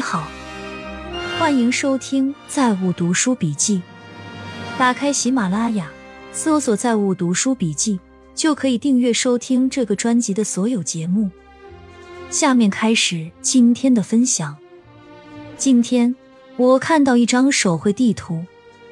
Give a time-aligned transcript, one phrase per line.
[0.00, 0.26] 你好，
[1.38, 3.76] 欢迎收听《在物读书笔记》。
[4.78, 5.90] 打开喜马拉雅，
[6.32, 8.00] 搜索“在物读书笔记”，
[8.34, 11.30] 就可以订阅收听这个专辑的所有节目。
[12.30, 14.56] 下面开始今天的分享。
[15.58, 16.16] 今天
[16.56, 18.42] 我看到一张手绘地图，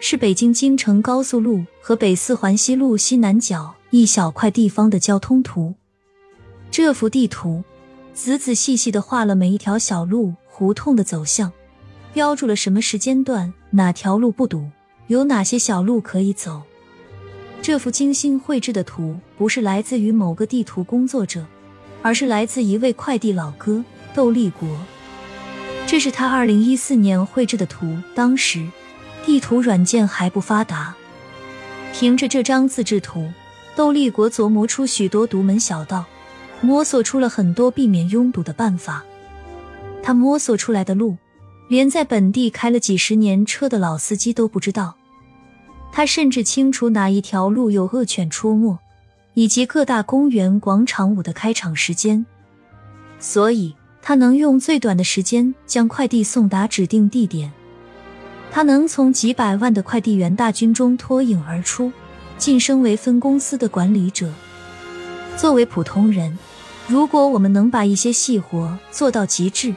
[0.00, 5.74] 是北京京承高速路和北四环西路西南角一小块地方的交通图。
[6.70, 7.64] 这幅地图。
[8.20, 11.52] 仔仔细细的画了每一条小路、胡同的走向，
[12.12, 14.68] 标注了什么时间段哪条路不堵，
[15.06, 16.62] 有哪些小路可以走。
[17.62, 21.46] 这幅精心绘制的图不是来自于某个地图工作者，
[22.02, 24.68] 而是来自一位快递老哥窦立国。
[25.86, 28.68] 这是他二零一四年绘制的图，当时
[29.24, 30.92] 地图软件还不发达。
[31.94, 33.30] 凭着这张自制图，
[33.76, 36.04] 窦立国琢磨出许多独门小道。
[36.60, 39.04] 摸索出了很多避免拥堵的办法。
[40.02, 41.16] 他摸索出来的路，
[41.68, 44.94] 连在本地开了几十年车的老司机都不知道。
[45.92, 48.78] 他甚至清楚哪一条路有恶犬出没，
[49.34, 52.24] 以及各大公园广场舞的开场时间。
[53.18, 57.52] 所以，他能用最短的时间将快递送达指定地点。
[58.50, 61.92] 他能从几百万的快递员大军中脱颖而出，
[62.38, 64.32] 晋升为分公司的管理者。
[65.36, 66.38] 作为普通人。
[66.88, 69.74] 如果我们能把一些细活做到极致，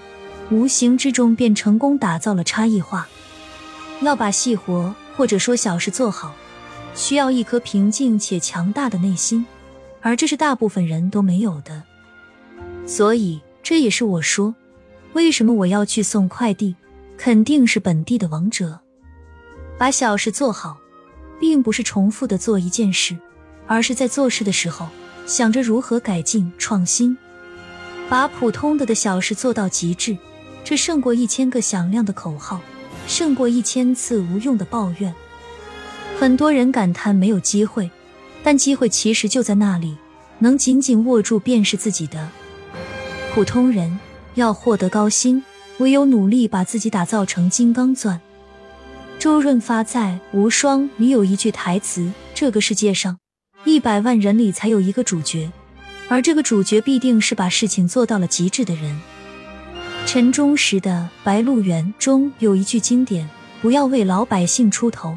[0.49, 3.05] 无形之中便成功打造了差异化。
[3.99, 6.33] 要把细活或者说小事做好，
[6.95, 9.45] 需要一颗平静且强大的内心，
[9.99, 11.83] 而这是大部分人都没有的。
[12.87, 14.55] 所以，这也是我说，
[15.11, 16.77] 为什么我要去送快递，
[17.17, 18.79] 肯定是本地的王者。
[19.77, 20.77] 把小事做好，
[21.41, 23.17] 并不是重复的做一件事，
[23.67, 24.87] 而是在做事的时候。
[25.31, 27.17] 想着如何改进创新，
[28.09, 30.17] 把普通的的小事做到极致，
[30.61, 32.59] 这胜过一千个响亮的口号，
[33.07, 35.15] 胜过一千次无用的抱怨。
[36.19, 37.89] 很多人感叹没有机会，
[38.43, 39.95] 但机会其实就在那里，
[40.39, 42.27] 能紧紧握住便是自己的。
[43.33, 43.97] 普通人
[44.35, 45.41] 要获得高薪，
[45.77, 48.19] 唯有努力把自己打造成金刚钻。
[49.17, 53.17] 周润发在《无双》里有一句台词：“这个世界上。”
[53.63, 55.51] 一百万人里才有一个主角，
[56.07, 58.99] 而这个主角必定是把事情做到了极致的人。
[60.05, 63.29] 陈忠实的《白鹿原》中有一句经典
[63.61, 65.15] ：“不要为老百姓出头，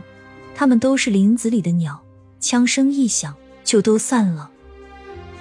[0.54, 1.98] 他们都是林子里的鸟，
[2.38, 3.34] 枪声一响
[3.64, 4.50] 就都散了。”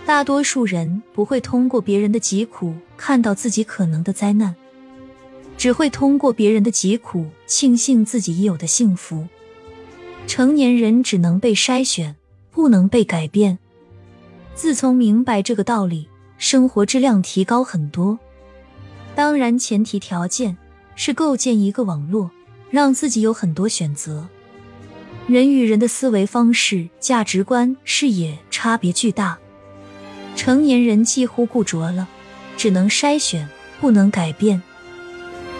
[0.05, 4.55] 大多数人不会通过别人的疾苦看到自己可能的灾难，
[5.57, 9.27] 只会通过别人的疾苦庆幸自己已有的幸福。
[10.25, 12.15] 成年人只能被筛选。
[12.53, 13.57] 不能被改变。
[14.55, 18.17] 自从明白这个道理，生活质量提高很多。
[19.15, 20.55] 当然，前提条件
[20.95, 22.29] 是构建一个网络，
[22.69, 24.27] 让自己有很多选择。
[25.27, 29.37] 人与人的思维方式、价值观、视野差别巨大，
[30.35, 32.07] 成年人几乎固着了，
[32.57, 33.47] 只能筛选，
[33.79, 34.61] 不能改变。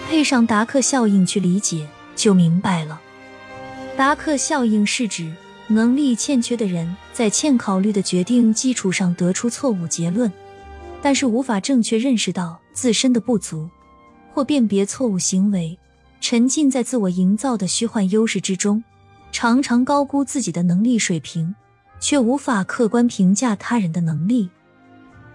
[0.10, 3.02] 配上达克效应去理解，就明白了。
[3.96, 5.34] 达克效应是指。
[5.74, 10.32] 能力欠缺的人在欠考虑的决定基础上得出错误结论，
[11.02, 13.68] 但是无法正确认识到自身的不足
[14.32, 15.78] 或辨别错误行为，
[16.22, 18.84] 沉浸在自我营造的虚幻优势之中，
[19.32, 21.56] 常常高估自己的能力水平，
[22.00, 24.50] 却无法客观评价他人的能力。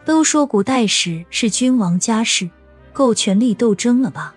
[0.05, 2.49] 都说古代史是君王家事，
[2.93, 4.35] 够权力斗争了吧？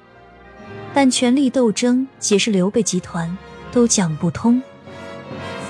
[0.94, 3.38] 但权力斗争解释刘备集团
[3.72, 4.61] 都讲不通。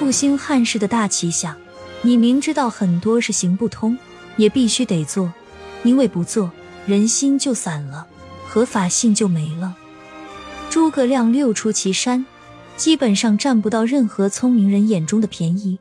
[0.02, 1.56] 复兴汉室的大旗下，
[2.02, 3.96] 你明知道很多事行不通，
[4.36, 5.32] 也必须得做，
[5.84, 6.52] 因为不做，
[6.88, 8.08] 人心就散了，
[8.48, 9.76] 合法性就没了。
[10.72, 12.26] 诸葛亮六出祁山，
[12.76, 15.78] 基本上占不到任何聪明人眼中的便宜，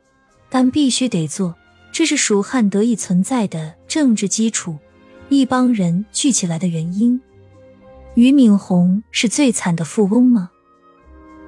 [0.51, 1.55] 但必须得做，
[1.91, 4.77] 这是蜀汉得以存在的政治基础，
[5.29, 7.19] 一帮人聚起来的原因。
[8.13, 10.51] 俞敏洪是最惨的富翁吗？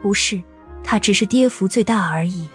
[0.02, 0.42] 不是，
[0.84, 2.48] 他只是跌幅最大而已。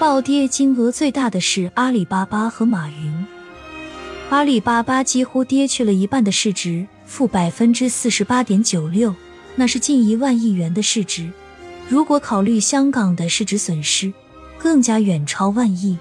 [0.00, 3.26] 暴跌金额最大的是阿里巴巴和马云。
[4.30, 9.14] 阿里巴巴几乎跌去了一半的市值，负百分之四十八点九六，
[9.56, 11.30] 那是近一万亿元的市值。
[11.86, 14.10] 如果考虑香港的市值损失，
[14.56, 15.98] 更加远超万亿。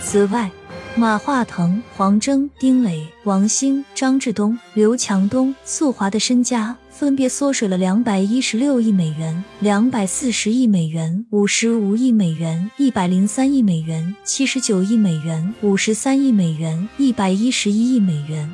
[0.00, 0.50] 此外，
[0.96, 6.76] 马化腾、黄峥、丁磊、王兴、张志东、刘强东、速华的身家。
[6.98, 18.50] 分别缩水了两百一十六亿美元、两百四十亿美元、五十五亿美元、一百零三亿美元、七十九亿美元、五十三亿美元、一百一十一亿美元，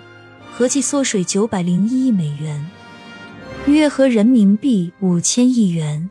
[0.52, 2.68] 合计缩水九百零一亿美元。
[3.68, 6.10] 约合人民币五千亿元。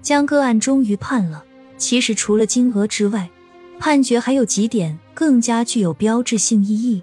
[0.00, 1.44] 江歌案终于判了。
[1.76, 3.28] 其实除了金额之外，
[3.78, 7.02] 判决还有几点更加具有标志性意义：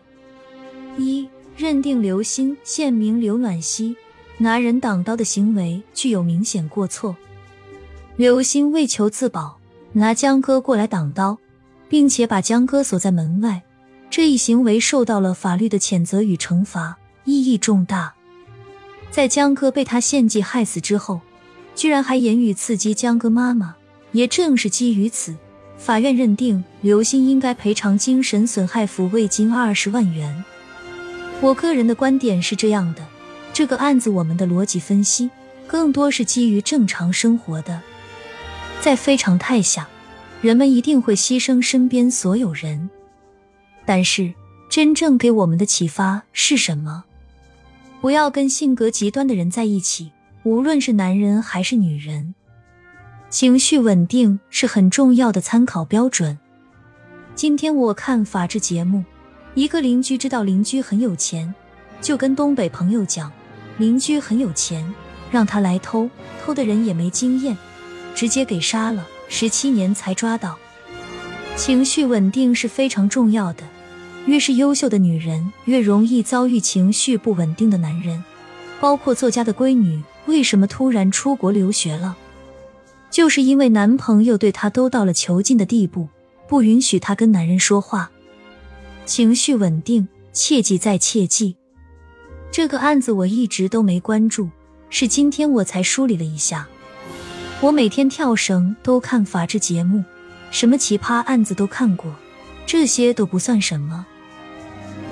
[0.97, 3.95] 一、认定刘鑫现名刘暖曦
[4.37, 7.15] 拿人挡刀的行为具有明显过错。
[8.15, 9.57] 刘鑫为求自保，
[9.93, 11.37] 拿江哥过来挡刀，
[11.87, 13.61] 并且把江哥锁在门外，
[14.09, 18.13] 这一行为受到了法律的谴责与惩罚，意义重大。
[19.09, 21.21] 在江哥被他献祭害死之后，
[21.75, 23.75] 居然还言语刺激江哥妈妈。
[24.11, 25.35] 也正是基于此，
[25.75, 30.43] 法院认定刘鑫应该赔偿精神损害抚慰金二十万元。
[31.41, 33.03] 我个人的观点是这样的：
[33.53, 35.29] 这个案子我们的逻辑分析
[35.67, 37.79] 更多是基于正常生活的，
[38.81, 39.87] 在非常态下，
[40.41, 42.89] 人们一定会牺牲身边所有人。
[43.85, 44.33] 但是，
[44.69, 47.03] 真正给我们的启发是什么？
[48.01, 50.11] 不要跟性格极端的人在一起，
[50.43, 52.33] 无论是男人还是女人。
[53.29, 56.39] 情绪稳定是很重要的参考标准。
[57.35, 59.03] 今天我看法制节目，
[59.53, 61.53] 一个邻居知道邻居很有钱，
[62.01, 63.31] 就跟东北朋友讲，
[63.77, 64.93] 邻居很有钱，
[65.31, 66.09] 让他来偷，
[66.43, 67.57] 偷的人也没经验，
[68.13, 70.57] 直接给杀了，十七年才抓到。
[71.55, 73.63] 情绪稳定是非常重要的，
[74.25, 78.23] 越是优秀的女人，越容易遭遇情绪不稳定的男人。
[78.79, 82.17] 包括作家的闺女，为什么突然出国留学了？
[83.09, 86.09] 就是因为男朋友对她都到了囚禁的地步，
[86.47, 88.11] 不允许她跟男人说话，
[89.05, 91.55] 情绪稳定，切记再切记。
[92.53, 94.47] 这个案子我一直都没关注，
[94.91, 96.67] 是今天我才梳理了一下。
[97.59, 100.03] 我每天跳绳都看法制节目，
[100.51, 102.13] 什么奇葩案子都看过，
[102.67, 104.05] 这些都不算什么。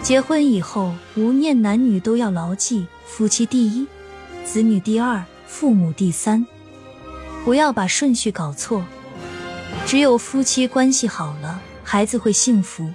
[0.03, 3.87] 结婚以后，无念男女都要牢记：夫妻第一，
[4.45, 6.45] 子女第二，父母第三。
[7.43, 8.85] 不要把顺序搞错，
[9.87, 12.87] 只有夫妻关系好了，孩子会幸福，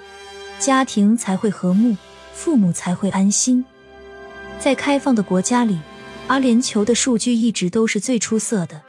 [0.60, 1.96] 家庭才会和睦，
[2.32, 3.64] 父母才会安心。
[4.58, 5.78] 在开放的国家里，
[6.26, 8.82] 阿联酋的数据一直都是最出色的。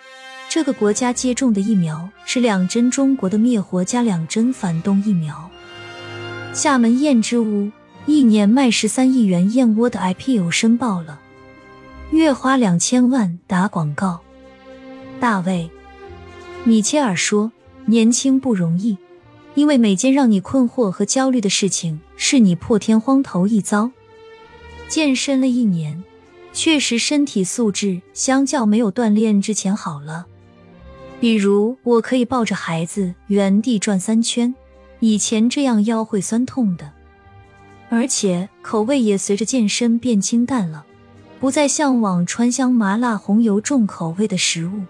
[0.50, 5.50] 这个国家接种的疫苗是两针中国的灭活加两针反动疫苗。
[6.54, 7.69] 厦门燕之屋
[8.06, 11.19] 一年卖十三亿元燕窝的 IPO 申报了，
[12.12, 14.22] 月花两千万打广告。
[15.20, 15.70] 大卫，
[16.63, 17.52] 米切尔说
[17.86, 18.98] ：“年轻不容易，
[19.54, 23.92] 因为每件让你困惑和焦虑的事情，是你破天荒头一遭。
[24.88, 26.04] 健身了一年，
[26.54, 30.25] 确实身体素质相较没有锻炼之前好了。
[31.19, 34.56] 比如，我可以抱着孩子原地转三圈，
[35.00, 36.94] 以前这样腰会酸痛的。
[37.89, 40.86] 而且口味也随着健身变清淡了，
[41.39, 44.84] 不再向往川香麻辣红油重口味的食物。”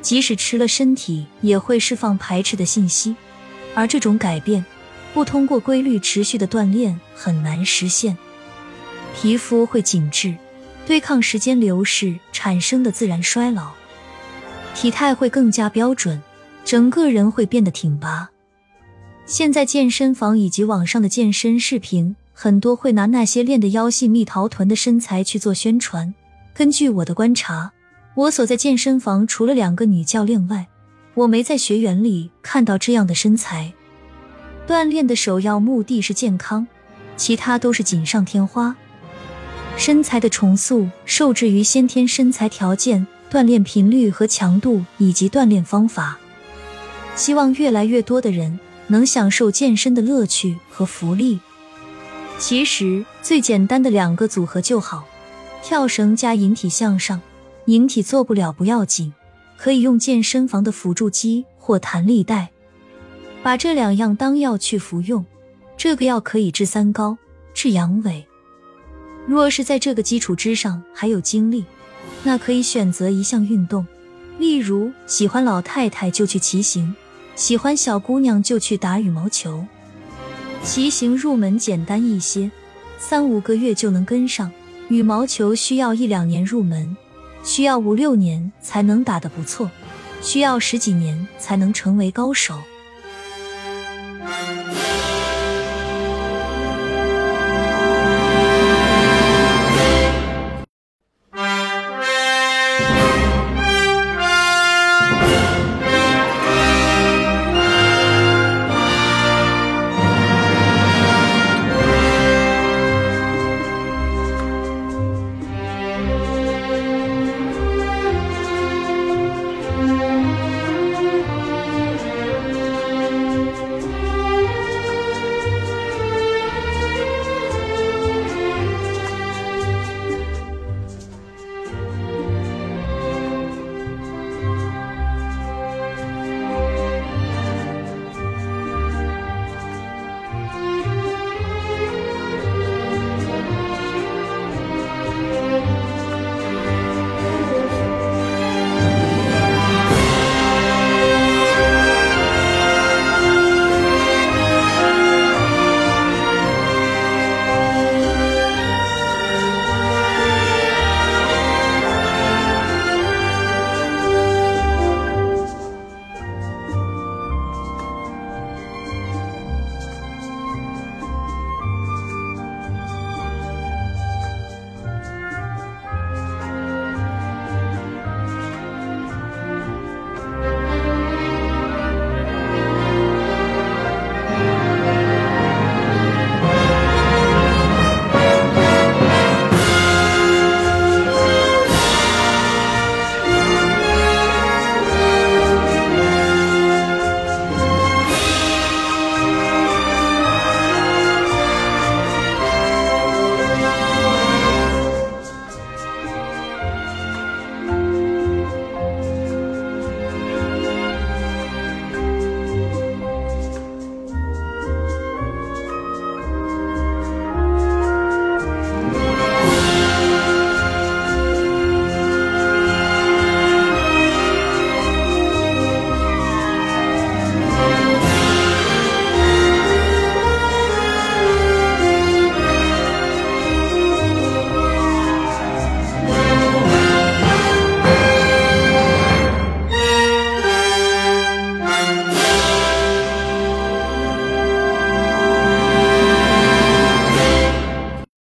[0.00, 3.14] 即使吃了，身体也会释放排斥的信息，
[3.74, 4.64] 而这种改变
[5.12, 8.16] 不通过规律持续的锻炼很难实现。
[9.14, 10.34] 皮肤会紧致，
[10.86, 13.72] 对抗时间流逝产生的自然衰老；
[14.74, 16.20] 体态会更加标准，
[16.64, 18.30] 整个人会变得挺拔。
[19.26, 26.14] 现在健身房以及网上的健身视频，很多会拿那些练得腰细蜜桃臀的身材去做宣传。
[26.54, 27.72] 根据我的观察。
[28.16, 30.66] 我所在健身房除了两个女教练外，
[31.14, 33.72] 我没在学员里看到这样的身材。
[34.66, 36.66] 锻炼的首要目的是健康，
[37.16, 38.76] 其他都是锦上添花。
[39.80, 46.18] 身材的重塑受制于先天身材条件、锻炼频率和强度以及锻炼方法。
[47.16, 51.40] 希望越来越多的人能享受健身的乐趣和福利。
[52.38, 55.02] 其实最简单的两个组合就好：
[55.62, 57.18] 跳绳加引体向上。
[57.64, 59.14] 引体做不了不要紧，
[59.56, 62.50] 可以用健身房的辅助机或弹力带，
[63.42, 65.24] 把这两样当药去服用。
[65.78, 67.16] 这个药可以治三高、
[67.54, 68.24] 治阳痿。
[69.30, 71.64] 若是在这个基础之上还有精力，
[72.24, 73.86] 那可以选择一项运动，
[74.40, 76.92] 例如喜欢老太太就去骑行，
[77.36, 79.64] 喜欢小姑娘就去打羽毛球。
[80.64, 82.50] 骑行入门简单一些，
[82.98, 84.50] 三五个月就能跟上；
[84.88, 86.96] 羽毛球需要一两年入门。
[87.44, 89.70] 需要五六年才能打得不错，
[90.20, 92.58] 需要十几年才能成为高手。